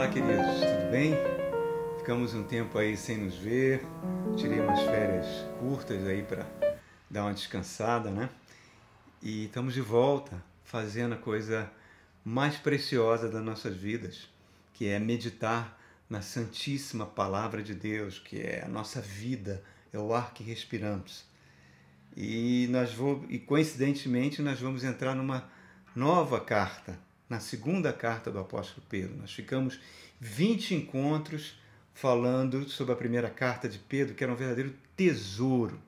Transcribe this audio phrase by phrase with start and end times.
[0.00, 1.12] Olá, queridos, tudo bem?
[1.98, 3.82] Ficamos um tempo aí sem nos ver,
[4.34, 5.26] tirei umas férias
[5.58, 6.46] curtas aí para
[7.10, 8.30] dar uma descansada, né?
[9.20, 11.70] E estamos de volta fazendo a coisa
[12.24, 14.26] mais preciosa das nossas vidas,
[14.72, 19.62] que é meditar na Santíssima Palavra de Deus, que é a nossa vida,
[19.92, 21.26] é o ar que respiramos.
[22.16, 25.46] E nós vamos, e coincidentemente nós vamos entrar numa
[25.94, 26.98] nova carta
[27.30, 29.16] na segunda carta do apóstolo Pedro.
[29.16, 29.80] Nós ficamos
[30.20, 31.58] 20 encontros
[31.94, 35.78] falando sobre a primeira carta de Pedro, que era um verdadeiro tesouro.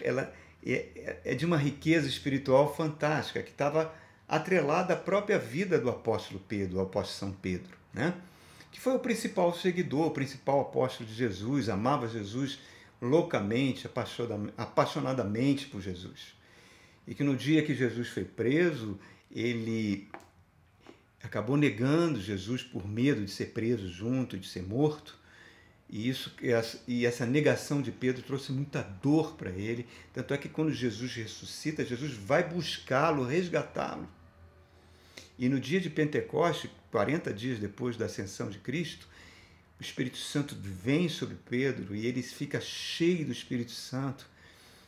[0.00, 0.32] Ela
[0.64, 3.92] é, é de uma riqueza espiritual fantástica, que estava
[4.28, 8.14] atrelada à própria vida do apóstolo Pedro, o apóstolo São Pedro, né?
[8.70, 12.60] que foi o principal seguidor, o principal apóstolo de Jesus, amava Jesus
[13.00, 13.88] loucamente,
[14.56, 16.34] apaixonadamente por Jesus.
[17.06, 18.98] E que no dia que Jesus foi preso,
[19.34, 20.08] ele
[21.22, 25.18] acabou negando Jesus por medo de ser preso junto, de ser morto.
[25.90, 26.34] E, isso,
[26.86, 29.86] e essa negação de Pedro trouxe muita dor para ele.
[30.12, 34.08] Tanto é que quando Jesus ressuscita, Jesus vai buscá-lo, resgatá-lo.
[35.38, 39.08] E no dia de Pentecoste, 40 dias depois da ascensão de Cristo,
[39.78, 44.26] o Espírito Santo vem sobre Pedro e ele fica cheio do Espírito Santo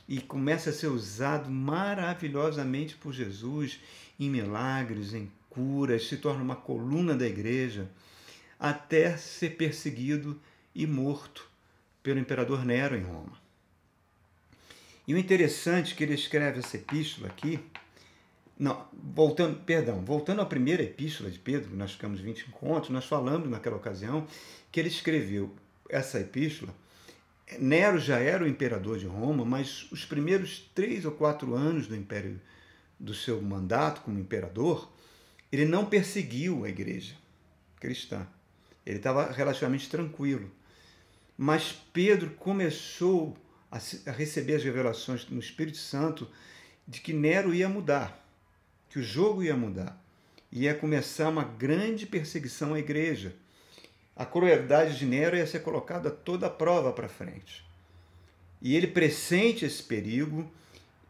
[0.08, 3.78] e começa a ser usado maravilhosamente por Jesus
[4.19, 7.90] em milagres, em curas, se torna uma coluna da igreja,
[8.58, 10.40] até ser perseguido
[10.74, 11.48] e morto
[12.02, 13.38] pelo imperador Nero em Roma.
[15.06, 17.58] E o interessante é que ele escreve essa epístola aqui,
[18.58, 23.48] não, voltando, perdão, voltando à primeira epístola de Pedro, nós ficamos 20 encontros, nós falamos
[23.48, 24.26] naquela ocasião
[24.70, 25.54] que ele escreveu
[25.88, 26.74] essa epístola.
[27.58, 31.96] Nero já era o imperador de Roma, mas os primeiros três ou quatro anos do
[31.96, 32.40] império
[32.98, 34.92] do seu mandato como imperador,
[35.52, 37.14] ele não perseguiu a igreja
[37.78, 38.27] cristã.
[38.84, 40.50] Ele estava relativamente tranquilo.
[41.36, 43.36] Mas Pedro começou
[43.70, 46.28] a receber as revelações no Espírito Santo
[46.86, 48.27] de que Nero ia mudar,
[48.89, 49.98] que o jogo ia mudar.
[50.52, 53.36] Ia começar uma grande perseguição à igreja.
[54.16, 57.64] A crueldade de Nero ia ser colocada toda a prova para frente.
[58.60, 60.50] E ele pressente esse perigo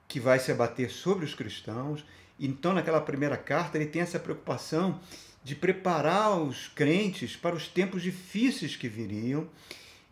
[0.07, 2.05] que vai se abater sobre os cristãos
[2.47, 4.99] então, naquela primeira carta, ele tem essa preocupação
[5.45, 9.49] de preparar os crentes para os tempos difíceis que viriam,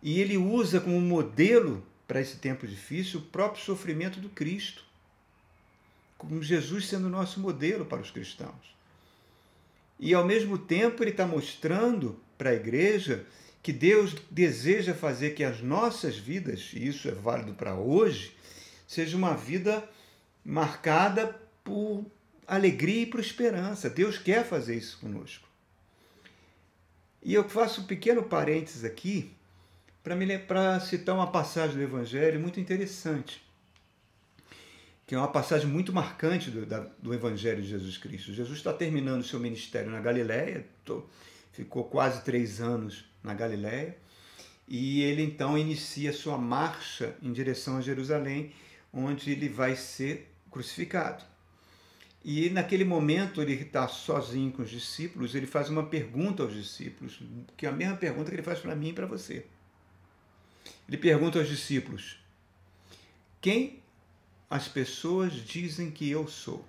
[0.02, 4.84] e ele usa como modelo para esse tempo difícil o próprio sofrimento do Cristo,
[6.16, 8.76] como Jesus sendo nosso modelo para os cristãos.
[9.98, 13.26] E ao mesmo tempo, ele está mostrando para a igreja
[13.62, 18.36] que Deus deseja fazer que as nossas vidas, e isso é válido para hoje,
[18.86, 19.88] seja uma vida
[20.44, 22.06] marcada por
[22.48, 23.90] alegria e por esperança.
[23.90, 25.46] Deus quer fazer isso conosco.
[27.22, 29.30] E eu faço um pequeno parênteses aqui
[30.46, 33.42] para citar uma passagem do Evangelho muito interessante,
[35.06, 38.32] que é uma passagem muito marcante do, da, do Evangelho de Jesus Cristo.
[38.32, 40.64] Jesus está terminando seu ministério na Galiléia,
[41.52, 43.96] ficou quase três anos na Galiléia,
[44.66, 48.52] e ele então inicia sua marcha em direção a Jerusalém,
[48.92, 51.24] onde ele vai ser crucificado.
[52.24, 57.20] E naquele momento ele está sozinho com os discípulos, ele faz uma pergunta aos discípulos,
[57.56, 59.46] que é a mesma pergunta que ele faz para mim e para você.
[60.88, 62.18] Ele pergunta aos discípulos:
[63.40, 63.82] Quem
[64.50, 66.64] as pessoas dizem que eu sou?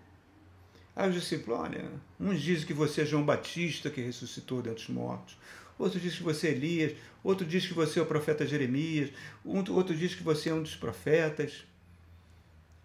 [0.96, 1.90] Aí os discípulos, olha,
[2.20, 5.38] uns dizem que você é João Batista que ressuscitou dentre os mortos,
[5.78, 9.10] outro diz que você é Elias, outro diz que você é o profeta Jeremias,
[9.46, 11.64] outro diz que você é um dos profetas.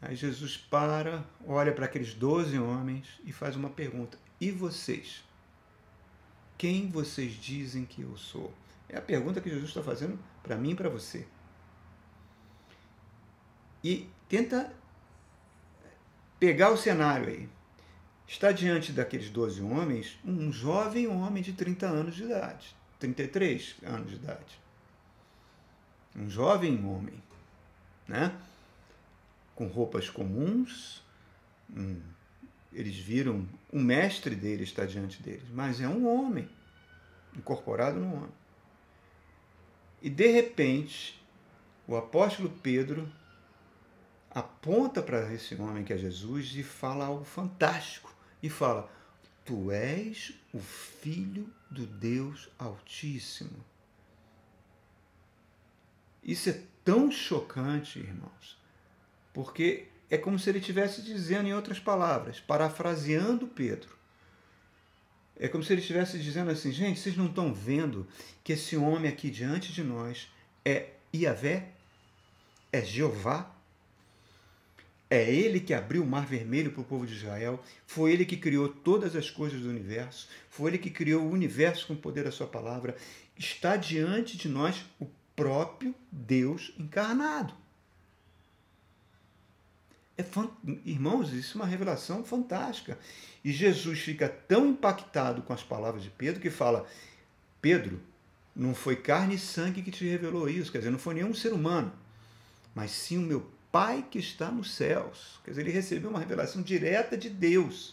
[0.05, 5.25] Aí Jesus para, olha para aqueles doze homens e faz uma pergunta: E vocês?
[6.59, 8.53] Quem vocês dizem que eu sou?
[8.87, 11.27] É a pergunta que Jesus está fazendo para mim e para você.
[13.83, 14.71] E tenta
[16.39, 17.49] pegar o cenário aí.
[18.27, 24.11] Está diante daqueles doze homens um jovem homem de 30 anos de idade, 33 anos
[24.11, 24.61] de idade.
[26.15, 27.23] Um jovem homem,
[28.07, 28.39] né?
[29.55, 31.03] Com roupas comuns.
[31.75, 32.01] Hum,
[32.73, 36.49] eles viram o mestre dele está diante deles, mas é um homem,
[37.37, 38.33] incorporado no homem.
[40.03, 41.23] E de repente,
[41.87, 43.11] o apóstolo Pedro
[44.31, 48.13] aponta para esse homem que é Jesus e fala algo fantástico.
[48.43, 48.91] E fala:
[49.45, 53.65] Tu és o filho do Deus Altíssimo.
[56.23, 58.59] Isso é tão chocante, irmãos,
[59.35, 63.91] porque é como se ele estivesse dizendo, em outras palavras, parafraseando Pedro:
[65.37, 68.07] É como se ele estivesse dizendo assim: gente, vocês não estão vendo
[68.43, 70.29] que esse homem aqui diante de nós
[70.65, 71.73] é Iavé?
[72.73, 73.51] É Jeová?
[75.11, 77.63] É ele que abriu o mar vermelho para o povo de Israel.
[77.87, 80.29] Foi ele que criou todas as coisas do universo.
[80.49, 82.97] Foi ele que criou o universo com o poder da sua palavra.
[83.39, 85.07] Está diante de nós o
[85.37, 87.64] próprio Deus encarnado.
[90.17, 90.25] É,
[90.85, 92.99] irmãos, isso é uma revelação fantástica.
[93.45, 96.87] E Jesus fica tão impactado com as palavras de Pedro que fala:
[97.61, 98.01] Pedro,
[98.55, 101.53] não foi carne e sangue que te revelou isso, quer dizer, não foi nenhum ser
[101.53, 101.93] humano,
[102.75, 105.41] mas sim o meu Pai que está nos céus.
[105.45, 107.93] Quer dizer, ele recebeu uma revelação direta de Deus.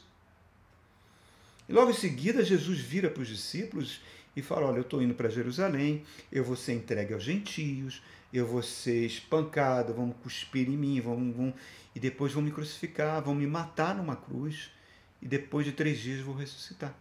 [1.68, 4.00] E logo em seguida, Jesus vira para os discípulos
[4.36, 8.02] e fala: Olha, eu estou indo para Jerusalém, eu vou ser entregue aos gentios,
[8.34, 11.54] eu vou ser espancado, vão cuspir em mim, vão, vão,
[11.96, 14.72] e depois vão me crucificar, vão me matar numa cruz,
[15.22, 16.96] e depois de três dias vou ressuscitar.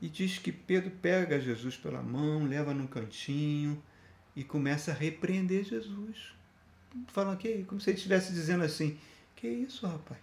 [0.00, 3.82] E diz que Pedro pega Jesus pela mão, leva num cantinho
[4.36, 6.34] e começa a repreender Jesus
[7.08, 8.98] falam que como se ele estivesse dizendo assim:
[9.34, 10.20] Que isso, rapaz?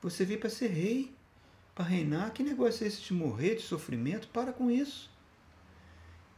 [0.00, 1.14] Você veio para ser rei,
[1.74, 2.32] para reinar.
[2.32, 4.28] Que negócio é esse de morrer, de sofrimento?
[4.28, 5.10] Para com isso.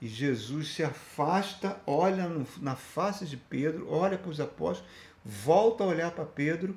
[0.00, 4.90] E Jesus se afasta, olha na face de Pedro, olha para os apóstolos,
[5.25, 6.76] volta a olhar para Pedro.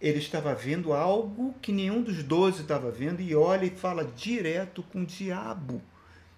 [0.00, 4.82] Ele estava vendo algo que nenhum dos doze estava vendo e olha e fala direto
[4.82, 5.82] com o diabo,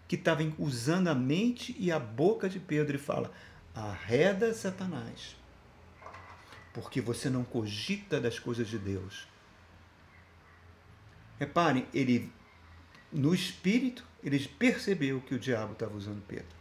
[0.06, 3.31] que estava usando a mente e a boca de Pedro e fala:
[3.75, 5.37] Arreda Satanás
[6.75, 9.28] porque você não cogita das coisas de Deus.
[11.38, 12.32] Reparem, ele
[13.12, 16.56] no espírito, ele percebeu que o diabo estava usando Pedro.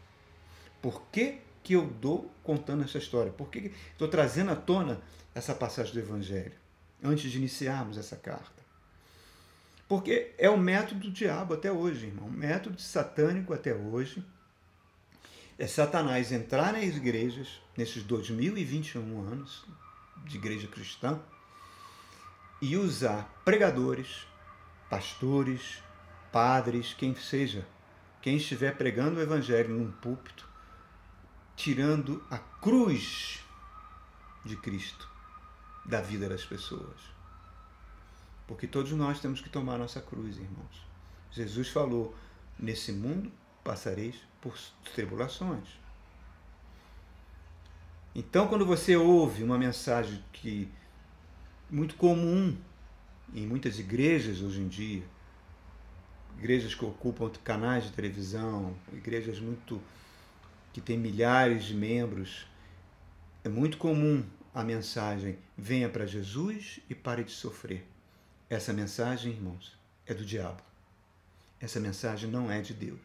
[0.82, 3.32] Por que, que eu dou contando essa história?
[3.32, 5.02] Por que estou trazendo à tona
[5.34, 6.54] essa passagem do Evangelho?
[7.04, 8.64] Antes de iniciarmos essa carta.
[9.88, 12.28] Porque é o método do diabo até hoje, irmão.
[12.28, 14.24] O método satânico até hoje
[15.58, 19.66] é Satanás entrar nas igrejas, nesses 2021 anos,
[20.26, 21.20] de igreja cristã
[22.62, 24.26] e usar pregadores,
[24.94, 25.82] pastores,
[26.32, 27.68] padres, quem seja,
[28.22, 30.48] quem estiver pregando o evangelho num púlpito,
[31.56, 33.44] tirando a cruz
[34.46, 35.10] de Cristo
[35.84, 37.00] da vida das pessoas.
[38.46, 40.86] Porque todos nós temos que tomar nossa cruz, irmãos.
[41.32, 42.16] Jesus falou:
[42.60, 43.32] nesse mundo
[43.64, 44.56] passareis por
[44.94, 45.68] tribulações.
[48.14, 50.72] Então, quando você ouve uma mensagem que
[51.68, 52.56] muito comum
[53.34, 55.04] em muitas igrejas hoje em dia,
[56.38, 59.82] igrejas que ocupam canais de televisão, igrejas muito
[60.72, 62.48] que têm milhares de membros,
[63.44, 67.86] é muito comum a mensagem venha para Jesus e pare de sofrer.
[68.50, 69.76] Essa mensagem, irmãos,
[70.06, 70.62] é do diabo.
[71.60, 73.00] Essa mensagem não é de Deus.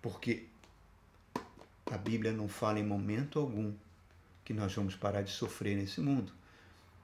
[0.00, 0.46] Porque
[1.90, 3.72] a Bíblia não fala em momento algum
[4.44, 6.32] que nós vamos parar de sofrer nesse mundo.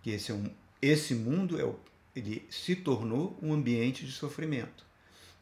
[0.03, 1.79] Que esse, é um, esse mundo é o,
[2.15, 4.85] ele se tornou um ambiente de sofrimento.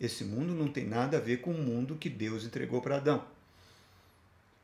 [0.01, 3.25] Esse mundo não tem nada a ver com o mundo que Deus entregou para Adão.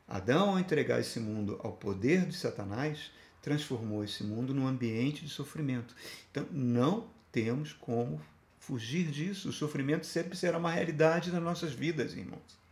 [0.07, 3.11] Adão, ao entregar esse mundo ao poder de Satanás,
[3.41, 5.95] transformou esse mundo num ambiente de sofrimento.
[6.31, 8.21] Então, não temos como
[8.59, 9.49] fugir disso.
[9.49, 12.65] O sofrimento sempre será uma realidade nas nossas vidas, irmãos.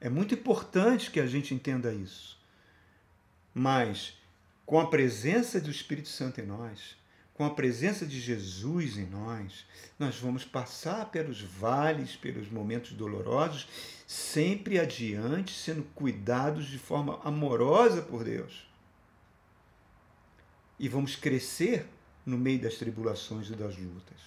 [0.00, 2.38] É muito importante que a gente entenda isso.
[3.52, 4.14] Mas
[4.64, 6.96] com a presença do Espírito Santo em nós,
[7.34, 9.64] com a presença de Jesus em nós,
[9.98, 13.66] nós vamos passar pelos vales, pelos momentos dolorosos,
[14.06, 18.68] sempre adiante, sendo cuidados de forma amorosa por Deus.
[20.78, 21.86] E vamos crescer
[22.26, 24.20] no meio das tribulações e das lutas.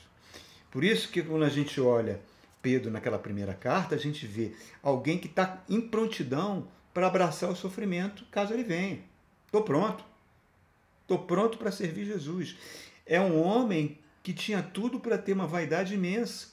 [0.72, 2.20] Por isso que quando a gente olha
[2.64, 7.56] Pedro naquela primeira carta, a gente vê alguém que está em prontidão para abraçar o
[7.56, 9.04] sofrimento caso ele venha.
[9.46, 10.13] Estou pronto.
[11.04, 12.58] Estou pronto para servir Jesus.
[13.06, 16.48] É um homem que tinha tudo para ter uma vaidade imensa,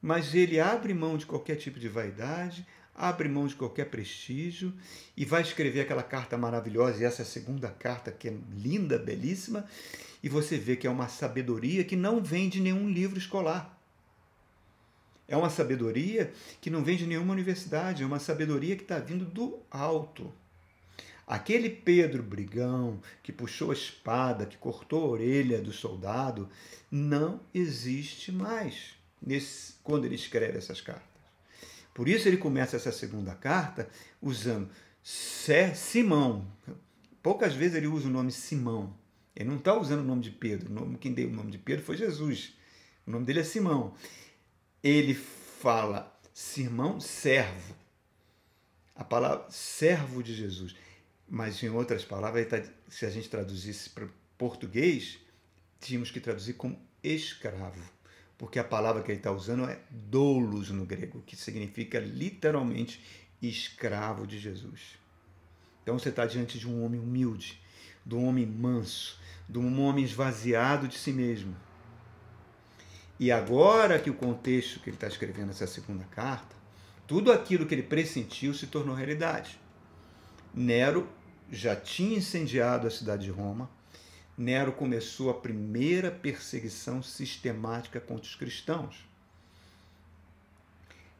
[0.00, 4.72] mas ele abre mão de qualquer tipo de vaidade, abre mão de qualquer prestígio
[5.16, 9.66] e vai escrever aquela carta maravilhosa, e essa é segunda carta que é linda, belíssima,
[10.22, 13.78] e você vê que é uma sabedoria que não vem de nenhum livro escolar.
[15.28, 19.26] É uma sabedoria que não vem de nenhuma universidade, é uma sabedoria que está vindo
[19.26, 20.32] do alto.
[21.28, 26.48] Aquele Pedro brigão que puxou a espada, que cortou a orelha do soldado,
[26.90, 31.06] não existe mais nesse, quando ele escreve essas cartas.
[31.92, 33.90] Por isso ele começa essa segunda carta
[34.22, 34.70] usando
[35.02, 36.50] Simão.
[37.22, 38.96] Poucas vezes ele usa o nome Simão.
[39.36, 40.70] Ele não está usando o nome de Pedro.
[40.70, 42.54] O nome, quem deu o nome de Pedro foi Jesus.
[43.06, 43.94] O nome dele é Simão.
[44.82, 47.76] Ele fala Simão, servo.
[48.94, 50.74] A palavra servo de Jesus.
[51.28, 54.08] Mas, em outras palavras, tá, se a gente traduzisse para
[54.38, 55.18] português,
[55.80, 57.82] tínhamos que traduzir como escravo.
[58.38, 63.02] Porque a palavra que ele está usando é doulos no grego, que significa literalmente
[63.42, 64.98] escravo de Jesus.
[65.82, 67.60] Então você está diante de um homem humilde,
[68.06, 69.18] de um homem manso,
[69.48, 71.56] de um homem esvaziado de si mesmo.
[73.18, 76.54] E agora que o contexto que ele está escrevendo essa segunda carta,
[77.06, 79.58] tudo aquilo que ele pressentiu se tornou realidade.
[80.54, 81.08] Nero
[81.50, 83.70] já tinha incendiado a cidade de Roma.
[84.36, 89.06] Nero começou a primeira perseguição sistemática contra os cristãos.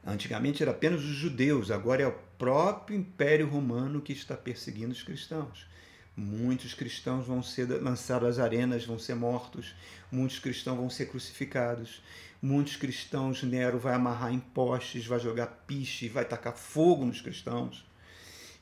[0.05, 5.03] Antigamente era apenas os judeus, agora é o próprio Império Romano que está perseguindo os
[5.03, 5.67] cristãos.
[6.15, 9.73] Muitos cristãos vão ser lançados às arenas, vão ser mortos.
[10.11, 12.01] Muitos cristãos vão ser crucificados.
[12.41, 17.85] Muitos cristãos, Nero vai amarrar em postes, vai jogar piche, vai tacar fogo nos cristãos.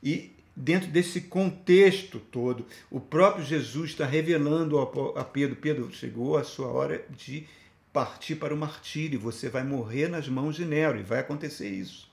[0.03, 4.79] E dentro desse contexto todo, o próprio Jesus está revelando
[5.15, 7.47] a Pedro: Pedro, chegou a sua hora de
[7.93, 12.09] partir para o martírio, você vai morrer nas mãos de Nero, e vai acontecer isso.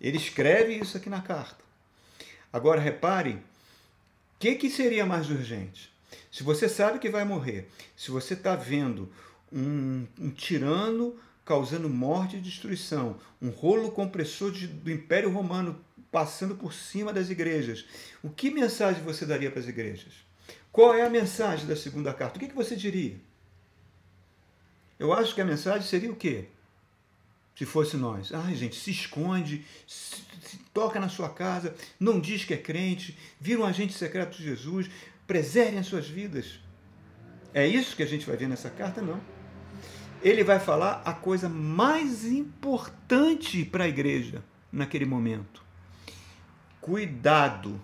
[0.00, 1.64] Ele escreve isso aqui na carta.
[2.52, 3.42] Agora, reparem
[4.44, 5.90] que, que seria mais urgente?
[6.30, 9.10] Se você sabe que vai morrer, se você está vendo
[9.50, 15.80] um, um, tirano causando morte e destruição, um rolo compressor de, do Império Romano
[16.14, 17.84] passando por cima das igrejas,
[18.22, 20.12] o que mensagem você daria para as igrejas?
[20.70, 22.36] Qual é a mensagem da segunda carta?
[22.36, 23.16] O que, que você diria?
[24.96, 26.46] Eu acho que a mensagem seria o quê?
[27.56, 28.32] se fosse nós.
[28.32, 33.16] Ai, gente, se esconde, se, se, toca na sua casa, não diz que é crente,
[33.40, 34.90] vira um agente secreto de Jesus,
[35.24, 36.58] preservem as suas vidas.
[37.52, 39.00] É isso que a gente vai ver nessa carta?
[39.00, 39.20] Não.
[40.20, 44.42] Ele vai falar a coisa mais importante para a igreja
[44.72, 45.63] naquele momento.
[46.84, 47.80] Cuidado,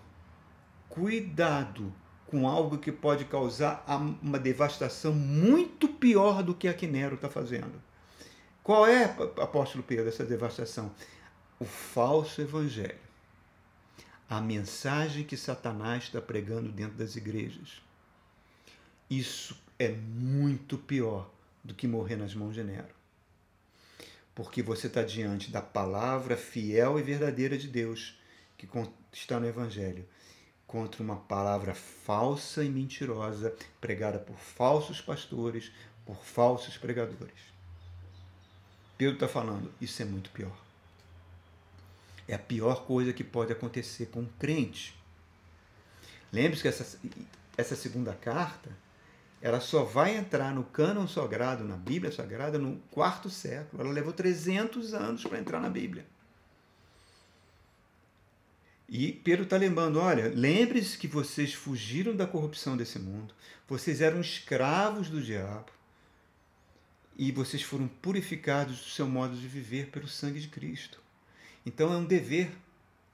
[0.88, 1.92] cuidado
[2.26, 3.84] com algo que pode causar
[4.22, 7.80] uma devastação muito pior do que a que Nero está fazendo
[8.62, 9.04] qual é,
[9.42, 10.94] apóstolo Pedro, essa devastação?
[11.58, 12.98] O falso evangelho.
[14.28, 17.82] A mensagem que Satanás está pregando dentro das igrejas.
[19.10, 21.28] Isso é muito pior
[21.64, 22.94] do que morrer nas mãos de Nero.
[24.36, 28.19] Porque você está diante da palavra fiel e verdadeira de Deus,
[28.66, 28.68] que
[29.12, 30.06] está no Evangelho,
[30.66, 35.72] contra uma palavra falsa e mentirosa, pregada por falsos pastores,
[36.04, 37.50] por falsos pregadores.
[38.96, 40.56] Pedro está falando, isso é muito pior.
[42.28, 44.94] É a pior coisa que pode acontecer com um crente.
[46.32, 46.98] Lembre-se que essa,
[47.56, 48.70] essa segunda carta,
[49.42, 53.82] ela só vai entrar no cânon sagrado, na Bíblia Sagrada, no quarto século.
[53.82, 56.06] Ela levou 300 anos para entrar na Bíblia.
[58.90, 63.32] E Pedro está lembrando: olha, lembre-se que vocês fugiram da corrupção desse mundo,
[63.68, 65.70] vocês eram escravos do diabo
[67.16, 71.00] e vocês foram purificados do seu modo de viver pelo sangue de Cristo.
[71.64, 72.50] Então é um dever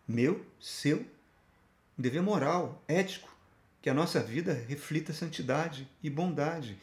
[0.08, 1.00] meu, seu,
[1.98, 3.36] um dever moral, ético,
[3.82, 6.78] que a nossa vida reflita santidade e bondade.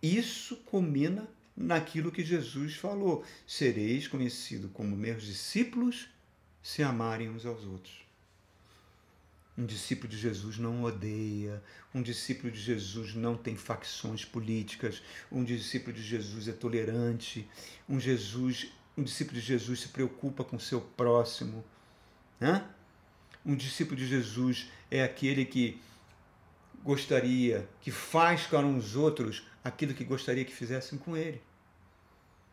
[0.00, 6.08] Isso culmina naquilo que Jesus falou: sereis conhecidos como meus discípulos
[6.62, 8.09] se amarem uns aos outros.
[9.60, 11.62] Um discípulo de Jesus não odeia,
[11.94, 17.46] um discípulo de Jesus não tem facções políticas, um discípulo de Jesus é tolerante,
[17.86, 21.62] um Jesus, um discípulo de Jesus se preocupa com o seu próximo.
[22.40, 22.66] Né?
[23.44, 25.78] Um discípulo de Jesus é aquele que
[26.82, 31.42] gostaria, que faz com os outros aquilo que gostaria que fizessem com ele.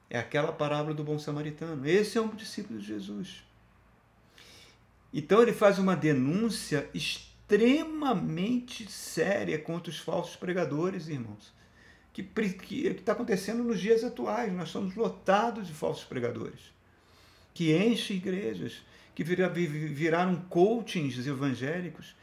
[0.10, 1.88] É aquela parábola do bom samaritano.
[1.88, 3.47] Esse é um discípulo de Jesus.
[5.14, 11.56] Então ele faz uma denúncia extremamente séria contra os falsos pregadores, irmãos.
[12.14, 12.28] Que
[12.98, 14.52] está acontecendo nos dias atuais.
[14.52, 16.78] Nós somos lotados de falsos pregadores
[17.58, 18.84] que enchem igrejas,
[19.16, 22.16] que viraram coachings evangélicos,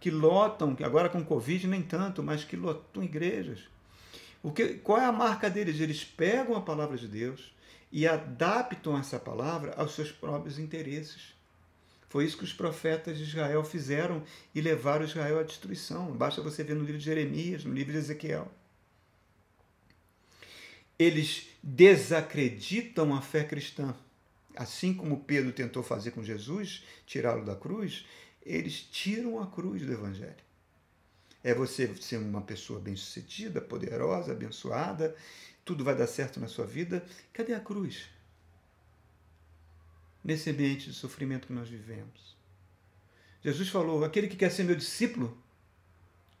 [0.00, 3.68] que lotam, agora com Covid nem tanto, mas que lotam igrejas.
[4.42, 5.78] O que, qual é a marca deles?
[5.78, 7.52] Eles pegam a palavra de Deus
[7.92, 11.34] e adaptam essa palavra aos seus próprios interesses.
[12.08, 14.22] Foi isso que os profetas de Israel fizeram
[14.54, 16.10] e levaram Israel à destruição.
[16.12, 18.50] Basta você ver no livro de Jeremias, no livro de Ezequiel.
[20.98, 23.94] Eles desacreditam a fé cristã.
[24.56, 28.04] Assim como Pedro tentou fazer com Jesus, tirá-lo da cruz,
[28.42, 30.48] eles tiram a cruz do Evangelho.
[31.44, 35.14] é você ser uma pessoa bem-sucedida, poderosa, abençoada,
[35.64, 37.04] tudo vai dar certo na sua vida.
[37.32, 38.08] Cadê a cruz?
[40.28, 42.36] Nesse ambiente de sofrimento que nós vivemos.
[43.42, 45.42] Jesus falou: aquele que quer ser meu discípulo,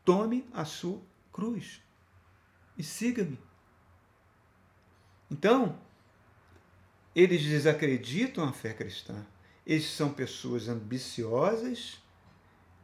[0.04, 1.00] tome a sua
[1.32, 1.80] cruz
[2.76, 3.38] e siga-me.
[5.30, 5.80] Então,
[7.16, 9.26] eles desacreditam a fé cristã.
[9.66, 11.96] Eles são pessoas ambiciosas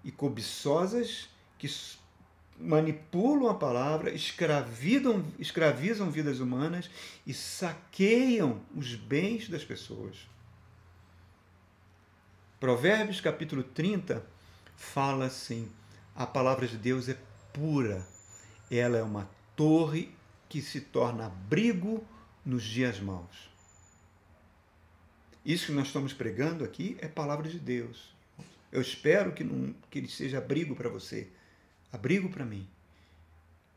[0.03, 1.69] e cobiçosas que
[2.59, 6.91] manipulam a palavra, escravizam, escravizam vidas humanas
[7.27, 10.33] e saqueiam os bens das pessoas.
[12.65, 14.25] Provérbios capítulo 30
[14.75, 15.71] fala assim:
[16.17, 17.19] a palavra de Deus é
[17.53, 18.09] pura,
[18.71, 20.11] ela é uma torre
[20.49, 22.03] que se torna abrigo
[22.43, 23.51] nos dias maus.
[25.45, 28.15] Isso que nós estamos pregando aqui é palavra de Deus.
[28.73, 31.29] Eu espero que, não, que ele seja abrigo para você,
[31.93, 32.67] abrigo para mim.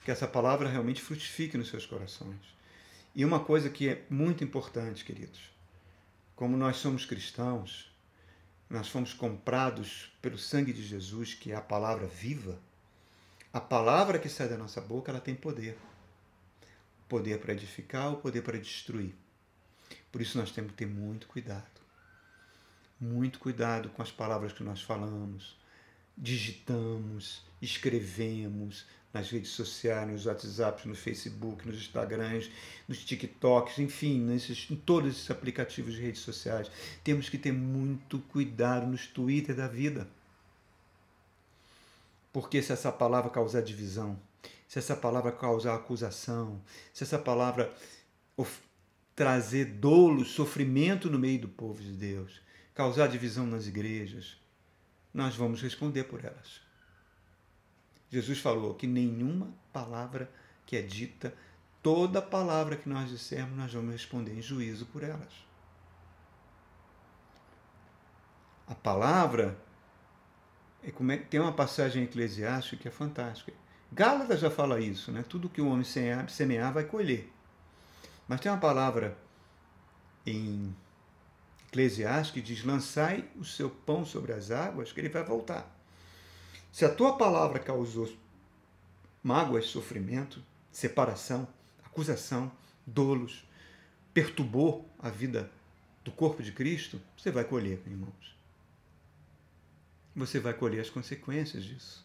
[0.05, 2.39] Que essa palavra realmente frutifique nos seus corações.
[3.13, 5.41] E uma coisa que é muito importante, queridos,
[6.37, 7.96] como nós somos cristãos,
[8.69, 12.59] nós fomos comprados pelo sangue de Jesus, que é a palavra viva.
[13.53, 15.77] A palavra que sai da nossa boca, ela tem poder.
[17.07, 19.15] Poder para edificar ou poder para destruir.
[20.11, 21.65] Por isso nós temos que ter muito cuidado.
[22.99, 25.57] Muito cuidado com as palavras que nós falamos,
[26.17, 32.49] digitamos, escrevemos nas redes sociais, nos WhatsApps, no Facebook, nos Instagrams,
[32.87, 36.69] nos TikToks, enfim, nesses, em todos esses aplicativos de redes sociais.
[37.03, 40.07] Temos que ter muito cuidado nos Twitter da vida.
[42.33, 44.19] Porque se essa palavra causar divisão,
[44.67, 46.61] se essa palavra causar acusação,
[46.93, 47.73] se essa palavra
[49.15, 52.39] trazer dolo, sofrimento no meio do povo de Deus,
[52.75, 54.37] causar divisão nas igrejas,
[55.17, 56.61] nós vamos responder por elas.
[58.11, 60.31] Jesus falou que nenhuma palavra
[60.63, 61.33] que é dita,
[61.81, 65.33] toda palavra que nós dissermos, nós vamos responder em juízo por elas.
[68.67, 69.57] A palavra
[70.83, 73.53] é é, tem uma passagem eclesiástica que é fantástica.
[73.91, 75.25] Gálatas já fala isso, né?
[75.27, 77.27] Tudo que o homem semear, semear vai colher.
[78.27, 79.17] Mas tem uma palavra
[80.25, 80.75] em
[81.77, 85.71] Eclesiastes diz: lançai o seu pão sobre as águas, que ele vai voltar.
[86.71, 88.11] Se a tua palavra causou
[89.23, 91.47] mágoas, sofrimento, separação,
[91.83, 92.51] acusação,
[92.85, 93.47] dolos,
[94.11, 95.51] perturbou a vida
[96.03, 98.35] do corpo de Cristo, você vai colher, irmãos.
[100.15, 102.03] Você vai colher as consequências disso.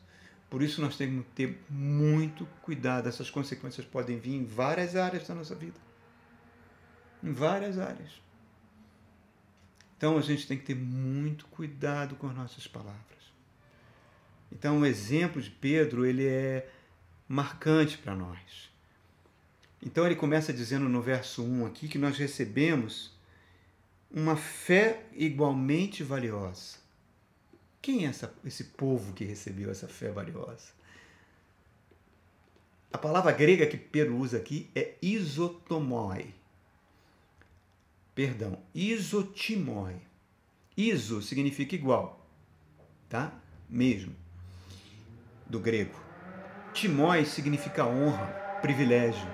[0.50, 3.08] Por isso nós temos que ter muito cuidado.
[3.08, 5.80] Essas consequências podem vir em várias áreas da nossa vida.
[7.22, 8.20] Em várias áreas.
[10.02, 13.22] Então a gente tem que ter muito cuidado com as nossas palavras.
[14.50, 16.68] Então o exemplo de Pedro, ele é
[17.28, 18.68] marcante para nós.
[19.80, 23.16] Então ele começa dizendo no verso 1 aqui que nós recebemos
[24.10, 26.78] uma fé igualmente valiosa.
[27.80, 30.72] Quem é essa, esse povo que recebeu essa fé valiosa?
[32.92, 36.34] A palavra grega que Pedro usa aqui é isotomoi
[38.14, 39.96] perdão, isotimoi.
[40.76, 42.26] Iso significa igual,
[43.08, 43.32] tá?
[43.68, 44.14] Mesmo,
[45.46, 46.00] do grego.
[46.72, 48.26] Timói significa honra,
[48.62, 49.28] privilégio.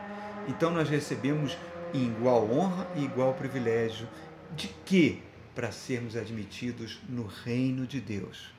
[0.48, 1.56] Então nós recebemos
[1.94, 4.08] igual honra e igual privilégio.
[4.56, 5.18] De quê?
[5.54, 8.52] Para sermos admitidos no reino de Deus,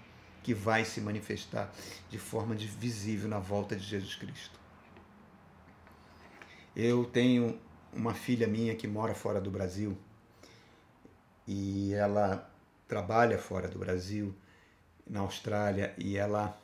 [0.43, 1.73] que vai se manifestar
[2.09, 4.59] de forma visível na volta de Jesus Cristo.
[6.75, 7.59] Eu tenho
[7.91, 9.97] uma filha minha que mora fora do Brasil
[11.51, 12.47] e ela
[12.87, 14.35] trabalha fora do Brasil,
[15.09, 16.55] na Austrália, e ela,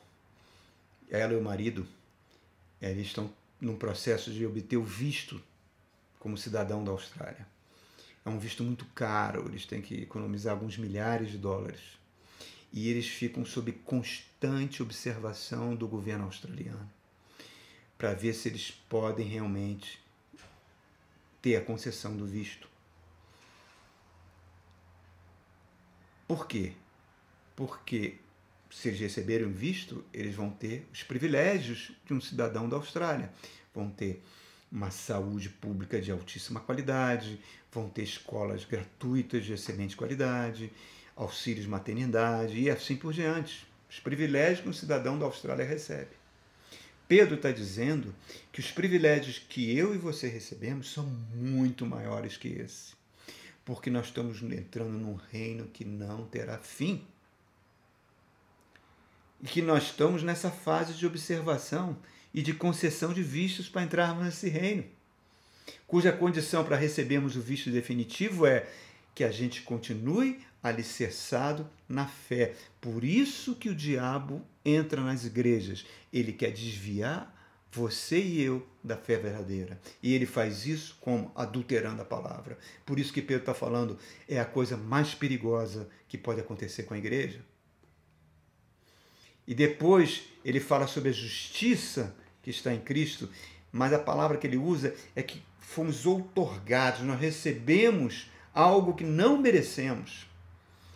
[1.10, 1.84] ela e o marido,
[2.80, 3.28] eles estão
[3.60, 5.42] num processo de obter o visto
[6.20, 7.44] como cidadão da Austrália.
[8.24, 11.98] É um visto muito caro, eles têm que economizar alguns milhares de dólares.
[12.72, 16.88] E eles ficam sob constante observação do governo australiano
[17.98, 20.00] para ver se eles podem realmente
[21.42, 22.75] ter a concessão do visto.
[26.26, 26.72] Por quê?
[27.54, 28.18] Porque
[28.70, 33.30] se eles receberem visto, eles vão ter os privilégios de um cidadão da Austrália.
[33.74, 34.22] Vão ter
[34.70, 40.72] uma saúde pública de altíssima qualidade, vão ter escolas gratuitas de excelente qualidade,
[41.14, 43.66] auxílios maternidade e assim por diante.
[43.88, 46.10] Os privilégios que um cidadão da Austrália recebe.
[47.06, 48.12] Pedro está dizendo
[48.50, 52.96] que os privilégios que eu e você recebemos são muito maiores que esse
[53.66, 57.04] porque nós estamos entrando num reino que não terá fim.
[59.42, 61.98] e que nós estamos nessa fase de observação
[62.32, 64.84] e de concessão de vistos para entrarmos nesse reino,
[65.86, 68.66] cuja condição para recebermos o visto definitivo é
[69.14, 72.54] que a gente continue alicerçado na fé.
[72.80, 75.84] Por isso que o diabo entra nas igrejas.
[76.10, 77.34] Ele quer desviar
[77.76, 79.78] você e eu da fé verdadeira.
[80.02, 82.58] E ele faz isso como adulterando a palavra.
[82.86, 86.94] Por isso que Pedro está falando, é a coisa mais perigosa que pode acontecer com
[86.94, 87.44] a igreja.
[89.46, 93.28] E depois ele fala sobre a justiça que está em Cristo,
[93.70, 99.36] mas a palavra que ele usa é que fomos outorgados, nós recebemos algo que não
[99.36, 100.26] merecemos.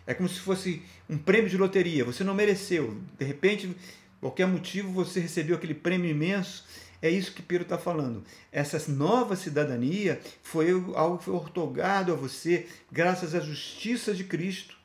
[0.07, 2.99] É como se fosse um prêmio de loteria, você não mereceu.
[3.19, 3.75] De repente,
[4.21, 6.65] qualquer motivo, você recebeu aquele prêmio imenso.
[7.01, 8.23] É isso que Pedro está falando.
[8.51, 14.77] Essa nova cidadania foi algo que foi otorgado a você graças à justiça de Cristo.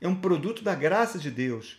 [0.00, 1.78] É um produto da graça de Deus.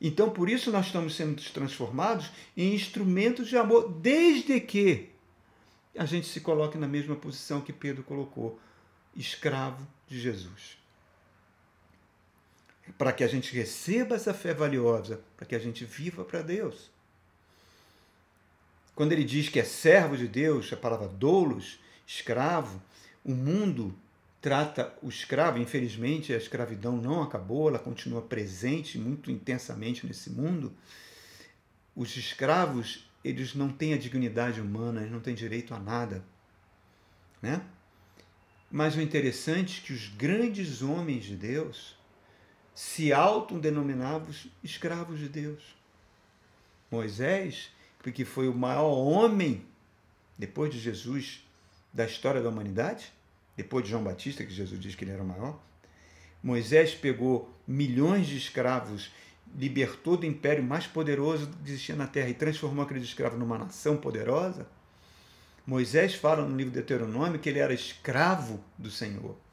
[0.00, 5.10] Então, por isso, nós estamos sendo transformados em instrumentos de amor, desde que
[5.96, 8.58] a gente se coloque na mesma posição que Pedro colocou
[9.14, 10.83] escravo de Jesus.
[12.98, 16.90] Para que a gente receba essa fé valiosa, para que a gente viva para Deus.
[18.94, 22.80] Quando ele diz que é servo de Deus, a palavra doulos, escravo,
[23.24, 23.96] o mundo
[24.40, 30.72] trata o escravo, infelizmente a escravidão não acabou, ela continua presente muito intensamente nesse mundo.
[31.96, 36.22] Os escravos, eles não têm a dignidade humana, eles não têm direito a nada,
[37.40, 37.62] né?
[38.70, 41.96] Mas o interessante é que os grandes homens de Deus
[42.74, 44.28] se autodenominavam
[44.62, 45.62] escravos de Deus.
[46.90, 47.70] Moisés,
[48.12, 49.64] que foi o maior homem
[50.36, 51.44] depois de Jesus
[51.92, 53.12] da história da humanidade,
[53.56, 55.58] depois de João Batista, que Jesus diz que ele era o maior,
[56.42, 59.10] Moisés pegou milhões de escravos,
[59.56, 63.96] libertou do império mais poderoso que existia na terra e transformou aqueles escravos numa nação
[63.96, 64.66] poderosa.
[65.66, 69.43] Moisés fala no livro de Deuteronômio que ele era escravo do Senhor.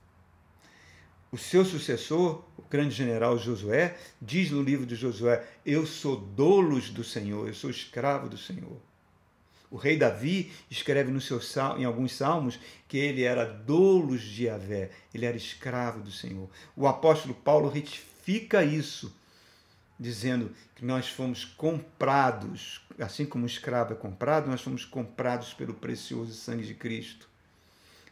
[1.31, 6.89] O seu sucessor, o grande general Josué, diz no livro de Josué: Eu sou dolos
[6.89, 8.77] do Senhor, eu sou escravo do Senhor.
[9.69, 11.39] O rei Davi escreve no seu,
[11.77, 16.49] em alguns salmos que ele era dolos de Yahvé, ele era escravo do Senhor.
[16.75, 19.15] O apóstolo Paulo retifica isso
[20.01, 25.75] dizendo que nós fomos comprados, assim como o escravo é comprado, nós fomos comprados pelo
[25.75, 27.29] precioso sangue de Cristo,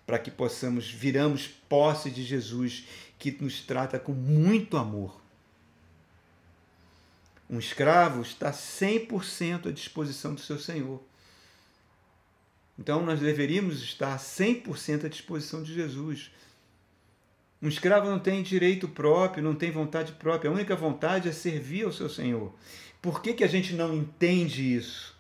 [0.05, 2.86] para que possamos viramos posse de Jesus,
[3.19, 5.19] que nos trata com muito amor.
[7.49, 11.01] Um escravo está 100% à disposição do seu senhor.
[12.77, 16.32] Então nós deveríamos estar 100% à disposição de Jesus.
[17.62, 20.49] Um escravo não tem direito próprio, não tem vontade própria.
[20.49, 22.53] A única vontade é servir ao seu Senhor.
[23.01, 25.13] Por que, que a gente não entende isso?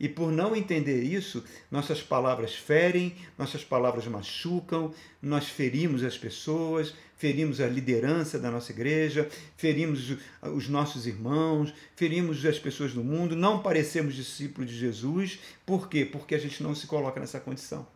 [0.00, 6.94] E por não entender isso, nossas palavras ferem, nossas palavras machucam, nós ferimos as pessoas,
[7.22, 13.36] ferimos a liderança da nossa igreja, ferimos os nossos irmãos, ferimos as pessoas do mundo,
[13.36, 15.38] não parecemos discípulos de Jesus.
[15.64, 16.04] Por quê?
[16.04, 17.86] Porque a gente não se coloca nessa condição.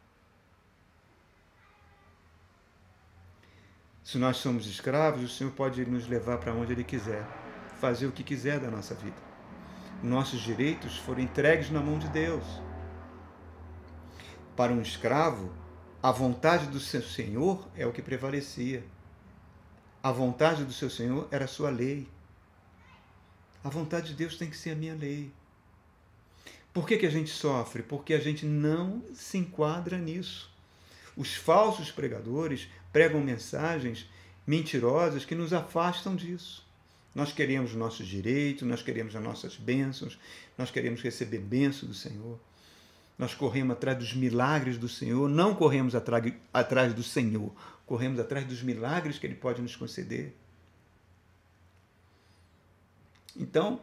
[4.04, 7.26] Se nós somos escravos, o Senhor pode nos levar para onde Ele quiser,
[7.80, 9.20] fazer o que quiser da nossa vida.
[10.04, 12.44] Nossos direitos foram entregues na mão de Deus.
[14.54, 15.52] Para um escravo,
[16.00, 18.84] a vontade do seu Senhor é o que prevalecia.
[20.06, 22.06] A vontade do seu Senhor era a sua lei.
[23.64, 25.32] A vontade de Deus tem que ser a minha lei.
[26.72, 27.82] Por que, que a gente sofre?
[27.82, 30.48] Porque a gente não se enquadra nisso.
[31.16, 34.08] Os falsos pregadores pregam mensagens
[34.46, 36.64] mentirosas que nos afastam disso.
[37.12, 40.16] Nós queremos os nossos direitos, nós queremos as nossas bênçãos,
[40.56, 42.38] nós queremos receber bênção do Senhor.
[43.18, 47.50] Nós corremos atrás dos milagres do Senhor, não corremos atrás, do Senhor,
[47.86, 50.34] corremos atrás dos milagres que Ele pode nos conceder.
[53.34, 53.80] Então,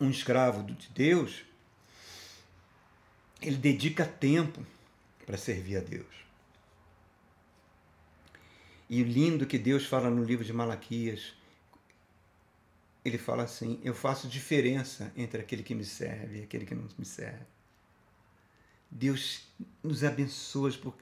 [0.00, 1.44] um escravo de Deus,
[3.40, 4.64] ele dedica tempo
[5.24, 6.06] para servir a Deus.
[8.88, 11.34] E o lindo que Deus fala no livro de Malaquias,
[13.06, 16.88] ele fala assim: Eu faço diferença entre aquele que me serve e aquele que não
[16.98, 17.44] me serve.
[18.90, 19.46] Deus
[19.82, 20.94] nos abençoa por,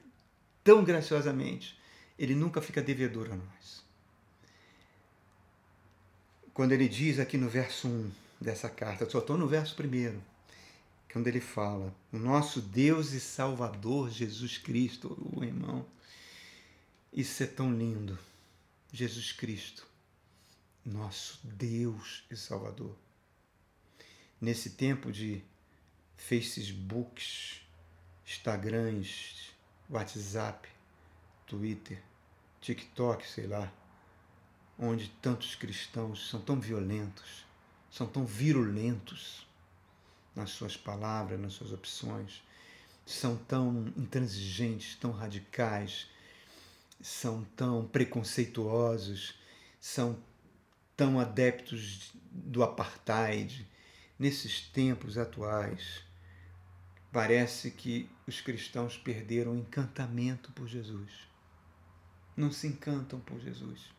[0.63, 1.77] tão graciosamente,
[2.17, 3.83] ele nunca fica devedor a nós.
[6.53, 10.21] Quando ele diz aqui no verso 1 dessa carta, só estou no verso 1
[11.11, 15.85] quando ele fala, o nosso Deus e Salvador Jesus Cristo, o irmão.
[17.13, 18.19] Isso é tão lindo.
[18.91, 19.87] Jesus Cristo.
[20.85, 22.95] Nosso Deus e Salvador.
[24.39, 25.43] Nesse tempo de
[26.15, 27.61] Facebooks,
[28.25, 29.51] Instagrams,
[29.89, 30.69] WhatsApp,
[31.47, 32.01] Twitter,
[32.61, 33.71] TikTok, sei lá,
[34.77, 37.45] onde tantos cristãos são tão violentos,
[37.89, 39.47] são tão virulentos
[40.35, 42.43] nas suas palavras, nas suas opções,
[43.05, 46.07] são tão intransigentes, tão radicais,
[46.99, 49.35] são tão preconceituosos,
[49.79, 50.17] são
[50.95, 53.67] tão adeptos do apartheid.
[54.17, 56.01] Nesses tempos atuais,
[57.11, 61.11] parece que os cristãos perderam o encantamento por Jesus.
[62.35, 63.89] Não se encantam por Jesus.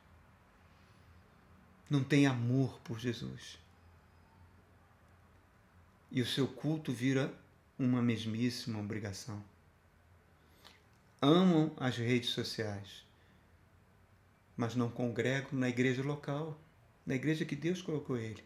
[1.89, 3.59] Não têm amor por Jesus.
[6.11, 7.33] E o seu culto vira
[7.79, 9.43] uma mesmíssima obrigação.
[11.21, 13.05] Amam as redes sociais,
[14.57, 16.59] mas não congregam na igreja local,
[17.07, 18.45] na igreja que Deus colocou ele.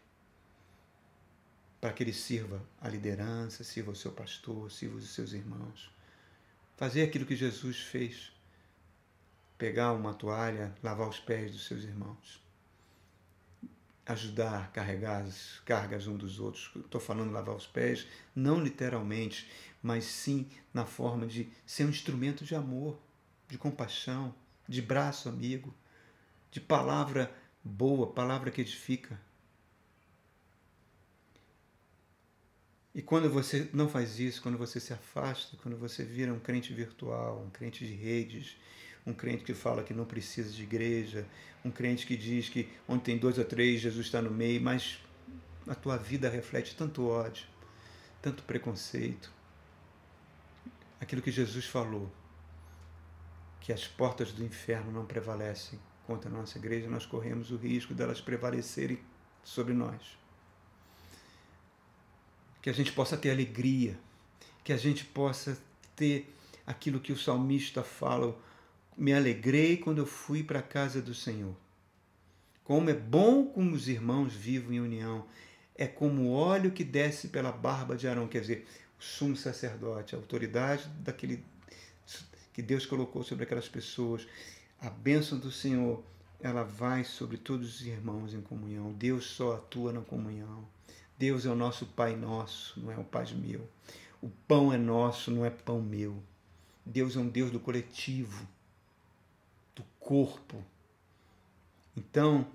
[1.80, 5.90] Para que ele sirva a liderança, sirva o seu pastor, sirva os seus irmãos.
[6.76, 8.30] Fazer aquilo que Jesus fez.
[9.56, 12.40] Pegar uma toalha, lavar os pés dos seus irmãos
[14.10, 16.70] ajudar carregar as cargas um dos outros.
[16.76, 19.48] Estou falando lavar os pés, não literalmente,
[19.82, 22.98] mas sim na forma de ser um instrumento de amor,
[23.48, 24.34] de compaixão,
[24.68, 25.74] de braço amigo,
[26.50, 29.20] de palavra boa, palavra que edifica.
[32.94, 36.72] E quando você não faz isso, quando você se afasta, quando você vira um crente
[36.74, 38.56] virtual, um crente de redes,
[39.06, 41.26] um crente que fala que não precisa de igreja,
[41.64, 44.98] um crente que diz que onde tem dois ou três, Jesus está no meio, mas
[45.68, 47.46] a tua vida reflete tanto ódio,
[48.20, 49.30] tanto preconceito.
[51.00, 52.10] Aquilo que Jesus falou,
[53.60, 55.78] que as portas do inferno não prevalecem
[56.10, 58.98] contra a nossa igreja, nós corremos o risco delas prevalecerem
[59.44, 60.18] sobre nós.
[62.60, 63.96] Que a gente possa ter alegria,
[64.64, 65.56] que a gente possa
[65.94, 66.28] ter
[66.66, 68.36] aquilo que o salmista fala,
[68.96, 71.54] me alegrei quando eu fui para a casa do Senhor.
[72.64, 75.24] Como é bom como os irmãos vivam em união.
[75.76, 78.66] É como o óleo que desce pela barba de Arão, quer dizer,
[78.98, 81.44] o sumo sacerdote, a autoridade daquele
[82.52, 84.26] que Deus colocou sobre aquelas pessoas.
[84.80, 86.02] A bênção do Senhor,
[86.40, 88.92] ela vai sobre todos os irmãos em comunhão.
[88.92, 90.66] Deus só atua na comunhão.
[91.18, 93.68] Deus é o nosso Pai nosso, não é o Pai meu.
[94.22, 96.22] O pão é nosso, não é pão meu.
[96.84, 98.48] Deus é um Deus do coletivo
[99.74, 100.64] do corpo.
[101.94, 102.46] Então,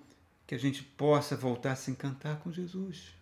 [0.48, 3.14] que a gente possa voltar a se encantar com Jesus.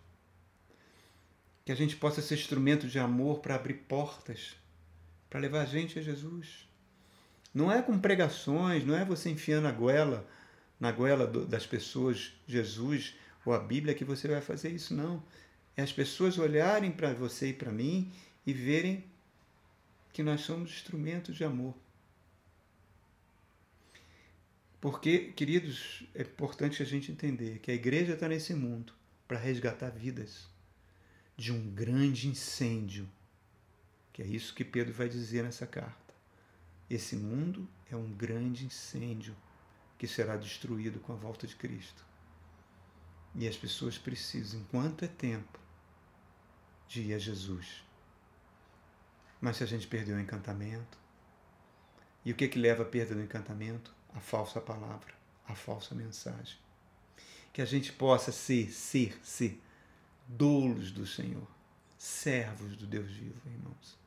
[1.64, 4.56] Que a gente possa ser instrumento de amor para abrir portas,
[5.28, 6.63] para levar a gente a Jesus.
[7.54, 10.28] Não é com pregações, não é você enfiando a goela,
[10.80, 13.14] na goela das pessoas Jesus
[13.46, 15.22] ou a Bíblia que você vai fazer isso, não.
[15.76, 18.12] É as pessoas olharem para você e para mim
[18.44, 19.04] e verem
[20.12, 21.74] que nós somos instrumentos de amor.
[24.80, 28.92] Porque, queridos, é importante a gente entender que a igreja está nesse mundo
[29.26, 30.46] para resgatar vidas
[31.36, 33.08] de um grande incêndio,
[34.12, 36.03] que é isso que Pedro vai dizer nessa carta.
[36.94, 39.34] Esse mundo é um grande incêndio
[39.98, 42.04] que será destruído com a volta de Cristo.
[43.34, 45.58] E as pessoas precisam, enquanto é tempo,
[46.86, 47.82] de ir a Jesus.
[49.40, 50.96] Mas se a gente perdeu o encantamento,
[52.24, 53.92] e o que, que leva à perda do encantamento?
[54.14, 55.12] a falsa palavra,
[55.48, 56.56] a falsa mensagem.
[57.52, 59.60] Que a gente possa ser, ser, ser
[60.28, 61.48] doulos do Senhor,
[61.98, 64.03] servos do Deus vivo, irmãos.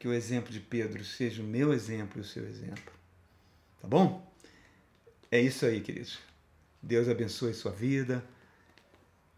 [0.00, 2.92] Que o exemplo de Pedro seja o meu exemplo e o seu exemplo.
[3.80, 4.28] Tá bom?
[5.30, 6.18] É isso aí, queridos.
[6.82, 8.24] Deus abençoe sua vida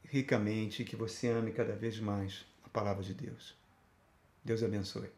[0.04, 3.54] ricamente e que você ame cada vez mais a palavra de Deus.
[4.44, 5.10] Deus abençoe.